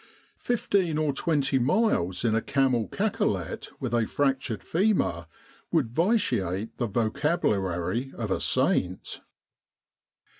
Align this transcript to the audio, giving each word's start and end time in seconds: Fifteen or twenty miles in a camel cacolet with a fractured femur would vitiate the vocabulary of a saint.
Fifteen 0.39 0.97
or 0.97 1.13
twenty 1.13 1.59
miles 1.59 2.25
in 2.25 2.33
a 2.33 2.41
camel 2.41 2.87
cacolet 2.87 3.67
with 3.79 3.93
a 3.93 4.07
fractured 4.07 4.63
femur 4.63 5.27
would 5.71 5.91
vitiate 5.91 6.75
the 6.79 6.87
vocabulary 6.87 8.11
of 8.17 8.31
a 8.31 8.39
saint. 8.41 9.21